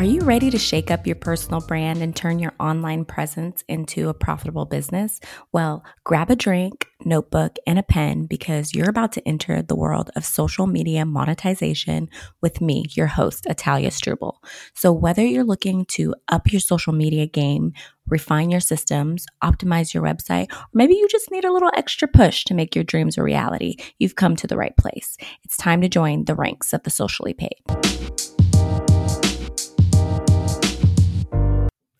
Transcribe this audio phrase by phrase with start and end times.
[0.00, 4.08] Are you ready to shake up your personal brand and turn your online presence into
[4.08, 5.20] a profitable business?
[5.52, 10.10] Well, grab a drink, notebook, and a pen because you're about to enter the world
[10.16, 12.08] of social media monetization
[12.40, 14.42] with me, your host, Italia Struble.
[14.74, 17.74] So, whether you're looking to up your social media game,
[18.06, 22.44] refine your systems, optimize your website, or maybe you just need a little extra push
[22.44, 25.18] to make your dreams a reality, you've come to the right place.
[25.44, 27.99] It's time to join the ranks of the socially paid.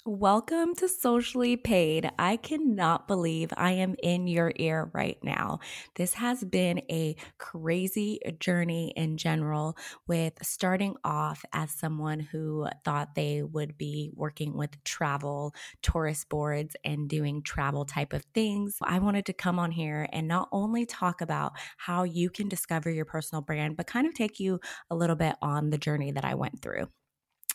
[0.07, 2.11] Welcome to Socially Paid.
[2.19, 5.59] I cannot believe I am in your ear right now.
[5.95, 13.15] This has been a crazy journey in general, with starting off as someone who thought
[13.15, 18.79] they would be working with travel, tourist boards, and doing travel type of things.
[18.83, 22.89] I wanted to come on here and not only talk about how you can discover
[22.89, 26.24] your personal brand, but kind of take you a little bit on the journey that
[26.24, 26.89] I went through.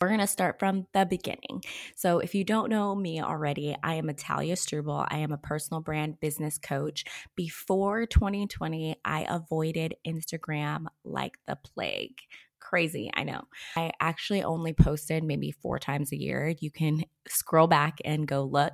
[0.02, 1.64] We're going to start from the beginning.
[1.96, 5.06] So, if you don't know me already, I am Italia Struble.
[5.10, 7.06] I am a personal brand business coach.
[7.36, 12.20] Before 2020, I avoided Instagram like the plague.
[12.60, 13.44] Crazy, I know.
[13.78, 16.54] I actually only posted maybe four times a year.
[16.60, 18.74] You can scroll back and go look.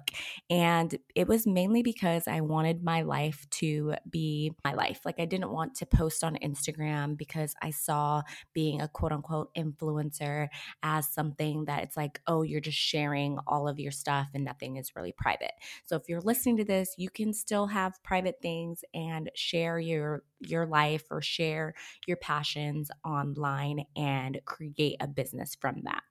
[0.50, 5.02] And it was mainly because I wanted my life to be my life.
[5.06, 8.22] Like, I didn't want to post on Instagram because I saw
[8.54, 10.48] being a quote unquote influencer
[10.84, 14.78] as something that it's like, oh, you're just sharing all of your stuff and nothing
[14.78, 15.54] is really private.
[15.86, 20.24] So, if you're listening to this, you can still have private things and share your
[20.40, 21.74] your life or share
[22.08, 26.04] your passions online and create a business from that.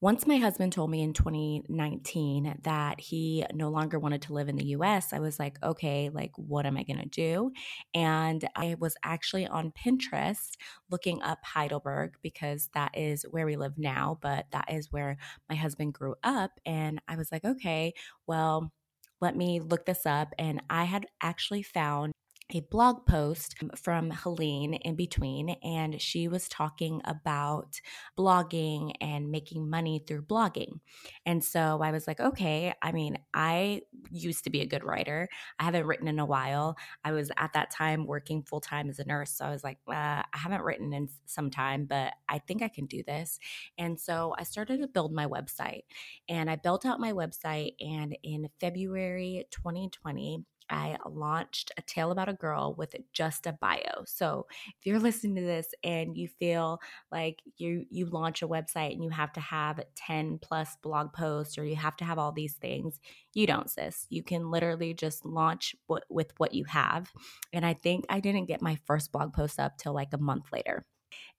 [0.00, 4.56] Once my husband told me in 2019 that he no longer wanted to live in
[4.56, 7.50] the US, I was like, okay, like, what am I going to do?
[7.94, 10.52] And I was actually on Pinterest
[10.90, 15.16] looking up Heidelberg because that is where we live now, but that is where
[15.48, 16.52] my husband grew up.
[16.64, 17.92] And I was like, okay,
[18.26, 18.72] well,
[19.20, 20.32] let me look this up.
[20.38, 22.12] And I had actually found
[22.50, 27.78] a blog post from Helene in between, and she was talking about
[28.16, 30.80] blogging and making money through blogging.
[31.26, 35.28] And so I was like, okay, I mean, I used to be a good writer.
[35.58, 36.78] I haven't written in a while.
[37.04, 39.30] I was at that time working full time as a nurse.
[39.32, 42.68] So I was like, uh, I haven't written in some time, but I think I
[42.68, 43.38] can do this.
[43.76, 45.82] And so I started to build my website,
[46.30, 47.74] and I built out my website.
[47.80, 54.04] And in February 2020, I launched A Tale About a Girl with just a bio.
[54.06, 56.80] So if you're listening to this and you feel
[57.10, 61.58] like you you launch a website and you have to have 10 plus blog posts
[61.58, 63.00] or you have to have all these things,
[63.34, 64.06] you don't, sis.
[64.10, 67.10] You can literally just launch w- with what you have.
[67.52, 70.52] And I think I didn't get my first blog post up till like a month
[70.52, 70.84] later.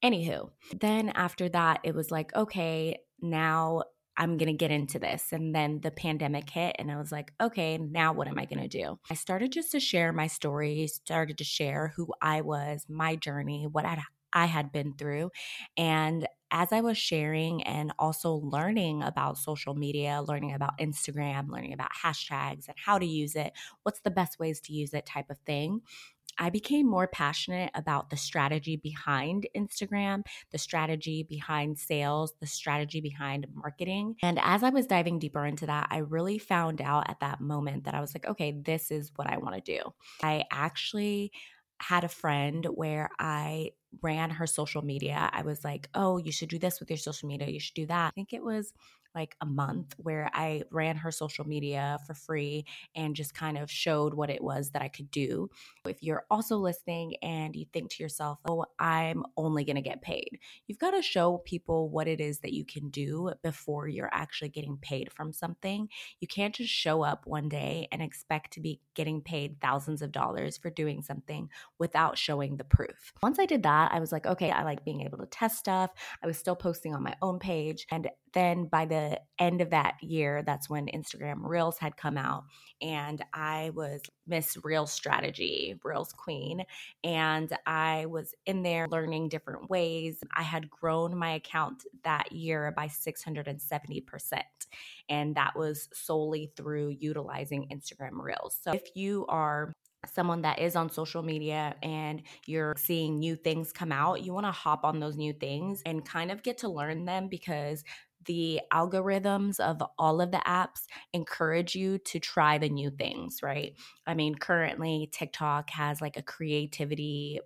[0.03, 3.83] Anywho, then after that, it was like, okay, now
[4.19, 5.31] I'm going to get into this.
[5.31, 8.61] And then the pandemic hit, and I was like, okay, now what am I going
[8.61, 8.99] to do?
[9.09, 13.65] I started just to share my story, started to share who I was, my journey,
[13.71, 13.99] what I'd,
[14.33, 15.31] I had been through.
[15.77, 21.73] And as I was sharing and also learning about social media, learning about Instagram, learning
[21.73, 23.53] about hashtags and how to use it,
[23.83, 25.81] what's the best ways to use it type of thing,
[26.39, 33.01] I became more passionate about the strategy behind Instagram, the strategy behind sales, the strategy
[33.01, 34.15] behind marketing.
[34.23, 37.83] And as I was diving deeper into that, I really found out at that moment
[37.83, 39.81] that I was like, okay, this is what I want to do.
[40.23, 41.31] I actually
[41.81, 43.71] had a friend where I
[44.01, 45.29] ran her social media.
[45.33, 47.47] I was like, oh, you should do this with your social media.
[47.47, 48.07] You should do that.
[48.07, 48.73] I think it was
[49.15, 52.65] like a month where I ran her social media for free
[52.95, 55.49] and just kind of showed what it was that I could do.
[55.85, 60.01] If you're also listening and you think to yourself, oh, I'm only going to get
[60.01, 64.09] paid, you've got to show people what it is that you can do before you're
[64.11, 65.89] actually getting paid from something.
[66.19, 70.11] You can't just show up one day and expect to be getting paid thousands of
[70.11, 73.13] dollars for doing something without showing the proof.
[73.21, 75.91] Once I did that, I was like, okay, I like being able to test stuff.
[76.23, 77.85] I was still posting on my own page.
[77.91, 82.45] And then by the end of that year, that's when Instagram Reels had come out.
[82.81, 86.63] And I was Miss Reel Strategy, Reels Queen.
[87.03, 90.23] And I was in there learning different ways.
[90.35, 94.41] I had grown my account that year by 670%.
[95.09, 98.57] And that was solely through utilizing Instagram Reels.
[98.61, 99.73] So if you are
[100.05, 104.45] someone that is on social media and you're seeing new things come out, you want
[104.45, 107.83] to hop on those new things and kind of get to learn them because
[108.25, 113.73] the algorithms of all of the apps encourage you to try the new things, right?
[114.05, 117.39] I mean, currently TikTok has like a creativity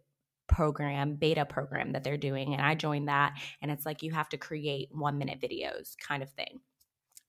[0.48, 2.54] program, beta program that they're doing.
[2.54, 3.34] And I joined that.
[3.62, 6.60] And it's like you have to create one minute videos kind of thing.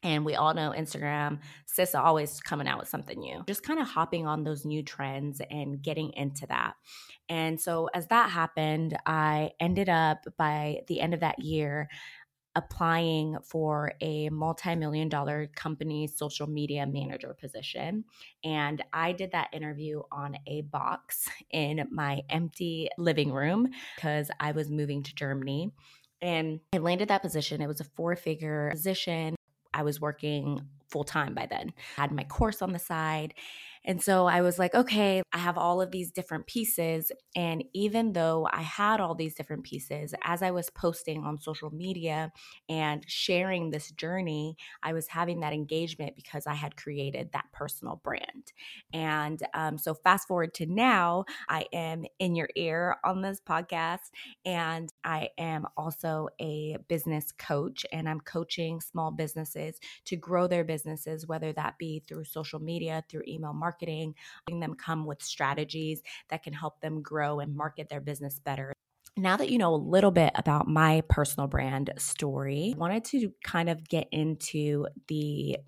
[0.05, 3.43] And we all know Instagram, sis always coming out with something new.
[3.49, 6.75] Just kind of hopping on those new trends and getting into that.
[7.29, 11.89] And so as that happened, I ended up by the end of that year
[12.56, 18.05] applying for a multi-million dollar company social media manager position
[18.45, 24.53] and i did that interview on a box in my empty living room because i
[24.53, 25.73] was moving to germany
[26.23, 29.33] and i landed that position it was a four figure position
[29.75, 30.61] i was working
[30.94, 31.73] full time by then.
[31.99, 33.35] I had my course on the side
[33.86, 37.12] and so I was like, okay, I have all of these different pieces.
[37.36, 41.70] And even though I had all these different pieces, as I was posting on social
[41.70, 42.32] media
[42.69, 48.00] and sharing this journey, I was having that engagement because I had created that personal
[48.02, 48.52] brand.
[48.94, 54.10] And um, so, fast forward to now, I am in your ear on this podcast,
[54.46, 60.64] and I am also a business coach, and I'm coaching small businesses to grow their
[60.64, 64.15] businesses, whether that be through social media, through email marketing marketing,
[64.49, 68.73] them come with strategies that can help them grow and market their business better.
[69.17, 73.32] Now that you know a little bit about my personal brand story, I wanted to
[73.44, 75.59] kind of get into the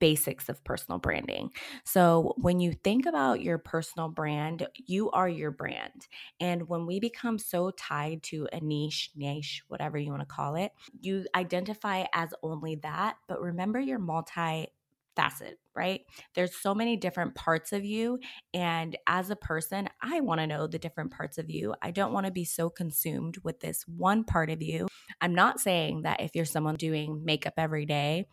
[0.00, 1.50] basics of personal branding.
[1.84, 6.08] So, when you think about your personal brand, you are your brand.
[6.40, 10.56] And when we become so tied to a niche, niche, whatever you want to call
[10.56, 13.16] it, you identify as only that.
[13.28, 14.68] But remember, you're multi
[15.16, 16.00] facet, right?
[16.34, 18.18] There's so many different parts of you.
[18.52, 21.74] And as a person, I want to know the different parts of you.
[21.82, 24.88] I don't want to be so consumed with this one part of you.
[25.20, 28.26] I'm not saying that if you're someone doing makeup every day,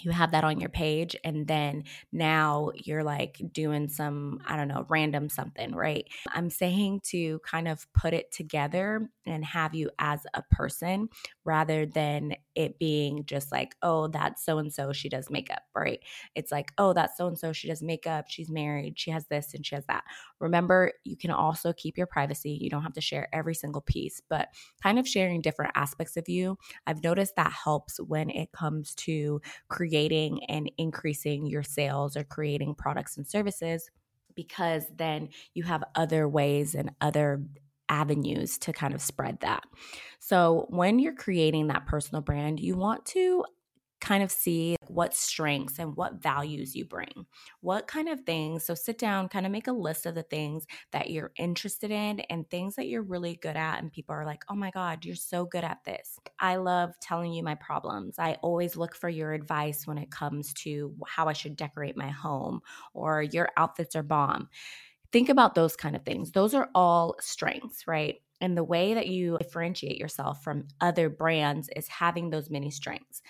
[0.00, 4.68] you have that on your page and then now you're like doing some i don't
[4.68, 6.06] know random something right?
[6.32, 11.08] I'm saying to kind of put it together and have you as a person
[11.44, 16.00] rather than it being just like oh that's so and so she does makeup right?
[16.34, 19.54] It's like oh that's so and so she does makeup she's married she has this
[19.54, 20.04] and she has that
[20.42, 24.20] remember you can also keep your privacy you don't have to share every single piece
[24.28, 24.48] but
[24.82, 26.56] kind of sharing different aspects of you
[26.86, 32.74] i've noticed that helps when it comes to creating and increasing your sales or creating
[32.74, 33.90] products and services
[34.34, 37.42] because then you have other ways and other
[37.88, 39.62] avenues to kind of spread that.
[40.18, 43.44] So, when you're creating that personal brand, you want to
[44.02, 47.24] kind of see what strengths and what values you bring.
[47.60, 50.66] What kind of things, so sit down, kind of make a list of the things
[50.90, 53.80] that you're interested in and things that you're really good at.
[53.80, 56.18] And people are like, oh my God, you're so good at this.
[56.40, 58.18] I love telling you my problems.
[58.18, 62.10] I always look for your advice when it comes to how I should decorate my
[62.10, 62.60] home
[62.94, 64.48] or your outfits are bomb.
[65.12, 66.32] Think about those kind of things.
[66.32, 68.16] Those are all strengths, right?
[68.40, 73.22] And the way that you differentiate yourself from other brands is having those many strengths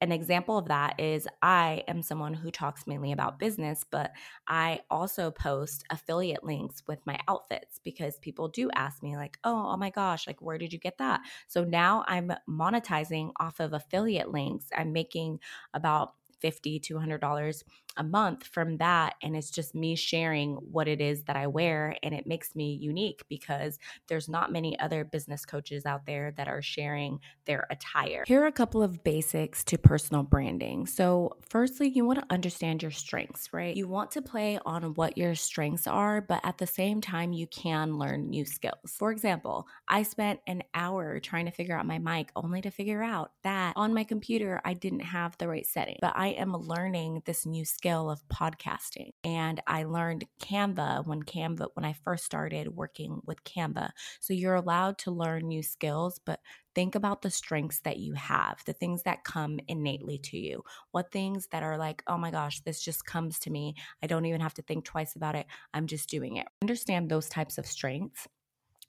[0.00, 4.12] an example of that is I am someone who talks mainly about business, but
[4.46, 9.70] I also post affiliate links with my outfits because people do ask me, like, oh,
[9.72, 11.22] oh my gosh, like, where did you get that?
[11.48, 14.66] So now I'm monetizing off of affiliate links.
[14.76, 15.40] I'm making
[15.74, 17.62] about 50 to $100
[17.98, 19.14] a month from that.
[19.22, 21.96] And it's just me sharing what it is that I wear.
[22.02, 26.48] And it makes me unique because there's not many other business coaches out there that
[26.48, 28.24] are sharing their attire.
[28.26, 30.86] Here are a couple of basics to personal branding.
[30.86, 33.76] So, firstly, you want to understand your strengths, right?
[33.76, 37.46] You want to play on what your strengths are, but at the same time, you
[37.48, 38.76] can learn new skills.
[38.86, 43.02] For example, I spent an hour trying to figure out my mic only to figure
[43.02, 47.22] out that on my computer, I didn't have the right setting, but I am learning
[47.24, 49.10] this new skill of podcasting.
[49.24, 53.90] And I learned Canva when Canva, when I first started working with Canva.
[54.20, 56.40] So you're allowed to learn new skills, but
[56.74, 60.62] think about the strengths that you have, the things that come innately to you.
[60.92, 63.74] What things that are like, oh my gosh, this just comes to me.
[64.02, 65.46] I don't even have to think twice about it.
[65.74, 66.46] I'm just doing it.
[66.62, 68.28] Understand those types of strengths.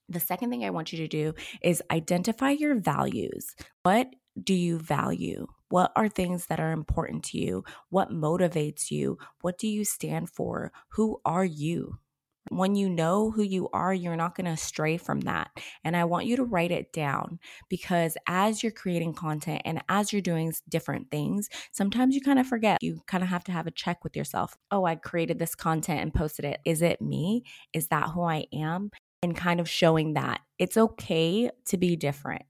[0.07, 3.55] The second thing I want you to do is identify your values.
[3.83, 4.07] What
[4.41, 5.47] do you value?
[5.69, 7.63] What are things that are important to you?
[7.89, 9.17] What motivates you?
[9.41, 10.71] What do you stand for?
[10.89, 11.99] Who are you?
[12.49, 15.51] When you know who you are, you're not going to stray from that.
[15.83, 20.11] And I want you to write it down because as you're creating content and as
[20.11, 22.81] you're doing different things, sometimes you kind of forget.
[22.81, 24.57] You kind of have to have a check with yourself.
[24.71, 26.59] Oh, I created this content and posted it.
[26.65, 27.43] Is it me?
[27.73, 28.89] Is that who I am?
[29.21, 32.43] And kind of showing that it's okay to be different.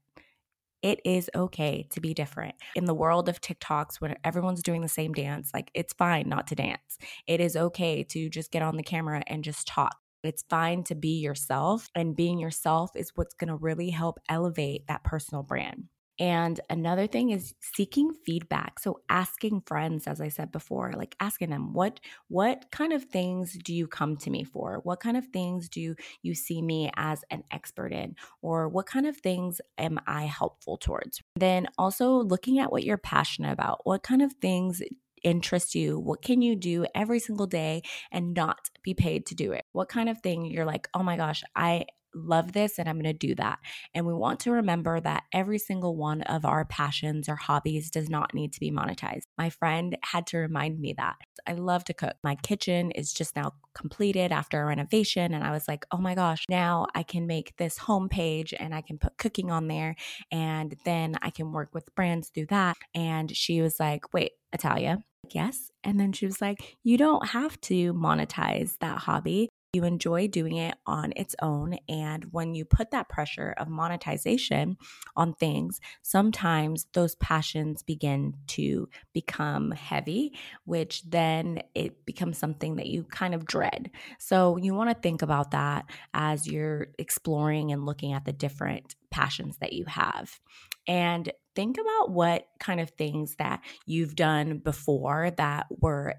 [0.82, 2.54] It is okay to be different.
[2.74, 6.46] In the world of TikToks, when everyone's doing the same dance, like it's fine not
[6.48, 6.96] to dance.
[7.26, 9.96] It is okay to just get on the camera and just talk.
[10.22, 15.04] It's fine to be yourself, and being yourself is what's to really help elevate that
[15.04, 15.84] personal brand.
[16.20, 18.78] And another thing is seeking feedback.
[18.78, 21.98] So asking friends as I said before, like asking them what
[22.28, 24.80] what kind of things do you come to me for?
[24.84, 29.06] What kind of things do you see me as an expert in or what kind
[29.06, 31.22] of things am I helpful towards?
[31.36, 33.80] Then also looking at what you're passionate about.
[33.84, 34.82] What kind of things
[35.22, 35.98] interest you?
[35.98, 39.64] What can you do every single day and not be paid to do it?
[39.72, 43.04] What kind of thing you're like, oh my gosh, I love this and I'm going
[43.04, 43.58] to do that.
[43.94, 48.08] And we want to remember that every single one of our passions or hobbies does
[48.08, 49.24] not need to be monetized.
[49.38, 51.16] My friend had to remind me that.
[51.46, 52.14] I love to cook.
[52.22, 55.34] My kitchen is just now completed after a renovation.
[55.34, 58.82] And I was like, oh my gosh, now I can make this homepage and I
[58.82, 59.96] can put cooking on there.
[60.30, 62.76] And then I can work with brands through that.
[62.94, 65.70] And she was like, wait, Italia, yes.
[65.84, 70.56] And then she was like, You don't have to monetize that hobby you enjoy doing
[70.56, 71.76] it on its own.
[71.88, 74.76] And when you put that pressure of monetization
[75.16, 80.32] on things, sometimes those passions begin to become heavy,
[80.64, 83.90] which then it becomes something that you kind of dread.
[84.18, 88.96] So you want to think about that as you're exploring and looking at the different
[89.10, 90.40] passions that you have.
[90.88, 96.14] And think about what kind of things that you've done before that were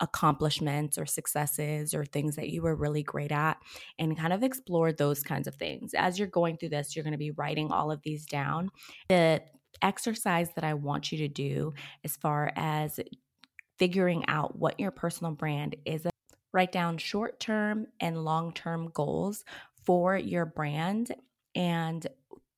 [0.00, 3.58] accomplishments or successes or things that you were really great at
[3.98, 5.92] and kind of explore those kinds of things.
[5.94, 8.70] As you're going through this, you're going to be writing all of these down.
[9.08, 9.42] The
[9.82, 11.74] exercise that I want you to do
[12.04, 12.98] as far as
[13.78, 16.06] figuring out what your personal brand is
[16.52, 19.44] write down short term and long term goals
[19.84, 21.14] for your brand
[21.54, 22.06] and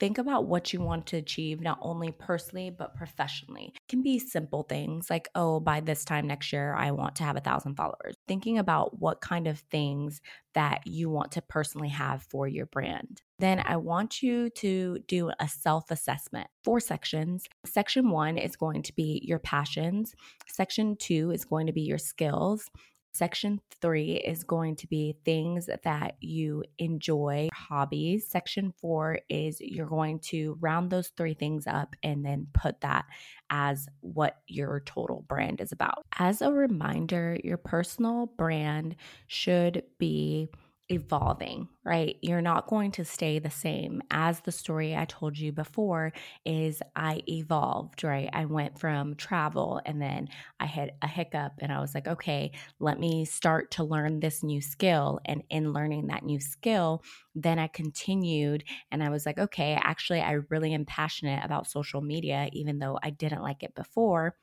[0.00, 3.72] think about what you want to achieve, not only personally, but professionally.
[3.74, 7.24] It can be simple things like, oh, by this time next year, I want to
[7.24, 8.14] have a thousand followers.
[8.26, 10.20] Thinking about what kind of things
[10.54, 13.22] that you want to personally have for your brand.
[13.38, 16.48] Then I want you to do a self assessment.
[16.64, 17.44] Four sections.
[17.64, 20.14] Section one is going to be your passions,
[20.48, 22.70] section two is going to be your skills.
[23.12, 28.28] Section three is going to be things that you enjoy, hobbies.
[28.28, 33.06] Section four is you're going to round those three things up and then put that
[33.50, 36.04] as what your total brand is about.
[36.18, 38.96] As a reminder, your personal brand
[39.26, 40.48] should be
[40.90, 42.16] evolving, right?
[42.22, 44.02] You're not going to stay the same.
[44.10, 46.12] As the story I told you before
[46.44, 48.30] is I evolved, right?
[48.32, 50.28] I went from travel and then
[50.58, 54.42] I had a hiccup and I was like, okay, let me start to learn this
[54.42, 55.20] new skill.
[55.26, 57.02] And in learning that new skill,
[57.34, 62.00] then I continued and I was like, okay, actually, I really am passionate about social
[62.00, 64.36] media, even though I didn't like it before.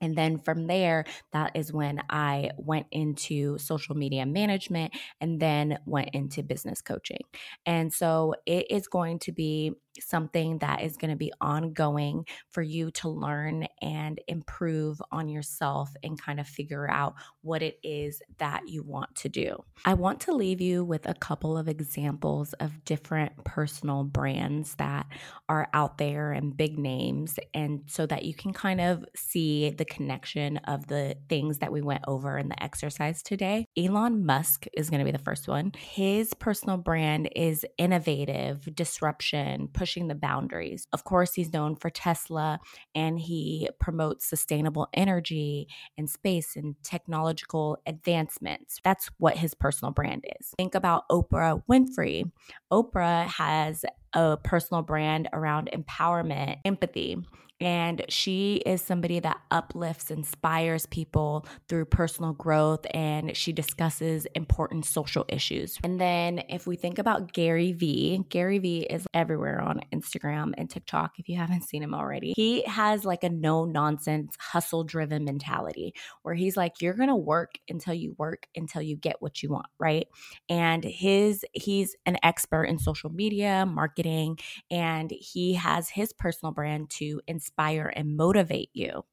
[0.00, 5.78] And then from there, that is when I went into social media management and then
[5.84, 7.20] went into business coaching.
[7.66, 12.62] And so it is going to be something that is going to be ongoing for
[12.62, 18.22] you to learn and improve on yourself and kind of figure out what it is
[18.38, 19.64] that you want to do.
[19.84, 25.06] I want to leave you with a couple of examples of different personal brands that
[25.48, 29.84] are out there and big names, and so that you can kind of see the
[29.84, 33.66] connection of the things that we went over in the exercise today.
[33.76, 35.72] Elon Musk is going to be the first one.
[35.76, 40.86] His personal brand is innovative, disruption, pushing the boundaries.
[40.92, 42.60] Of course, he's known for Tesla
[42.94, 45.66] and he promotes sustainable energy
[45.98, 48.78] and space and technological advancements.
[48.84, 50.54] That's what his personal brand is.
[50.56, 52.30] Think about Oprah Winfrey.
[52.72, 57.16] Oprah has a personal brand around empowerment, empathy,
[57.60, 64.86] and she is somebody that uplifts, inspires people through personal growth, and she discusses important
[64.86, 65.78] social issues.
[65.84, 70.70] And then, if we think about Gary Vee, Gary Vee is everywhere on Instagram and
[70.70, 72.32] TikTok if you haven't seen him already.
[72.34, 77.16] He has like a no nonsense, hustle driven mentality where he's like, you're going to
[77.16, 80.06] work until you work until you get what you want, right?
[80.48, 84.38] And his, he's an expert in social media, marketing,
[84.70, 89.04] and he has his personal brand to inspire inspire and motivate you.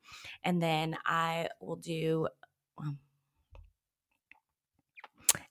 [0.43, 2.27] And then I will do,
[2.77, 2.99] um,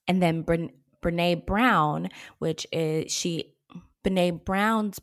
[0.09, 3.55] and then Bre- Brene Brown, which is she,
[4.05, 5.00] Brene Brown's,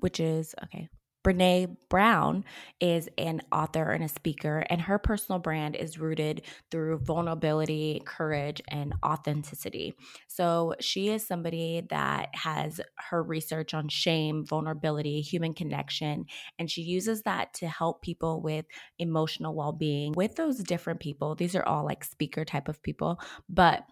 [0.00, 0.88] which is, okay,
[1.22, 2.44] Brene Brown
[2.80, 8.62] is an author and a speaker, and her personal brand is rooted through vulnerability, courage,
[8.68, 9.94] and authenticity.
[10.28, 16.24] So she is somebody that has her research on shame, vulnerability, human connection,
[16.58, 18.64] and she uses that to help people with
[18.98, 20.12] emotional well being.
[20.12, 23.84] With those different people, these are all like speaker type of people, but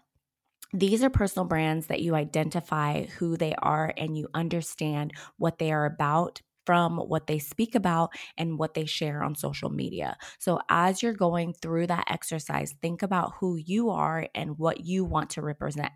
[0.73, 5.71] these are personal brands that you identify who they are and you understand what they
[5.71, 10.15] are about from what they speak about and what they share on social media.
[10.37, 15.03] So, as you're going through that exercise, think about who you are and what you
[15.03, 15.91] want to represent.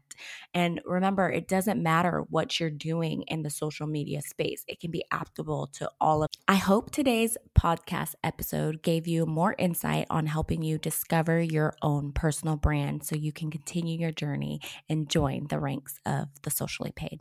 [0.52, 4.90] And remember, it doesn't matter what you're doing in the social media space, it can
[4.90, 6.30] be applicable to all of.
[6.48, 12.14] I hope today's podcast episode gave you more insight on helping you discover your own
[12.14, 16.94] personal brand so you can continue your journey and join the ranks of the socially
[16.96, 17.20] paid.